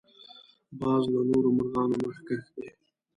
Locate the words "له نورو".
1.13-1.49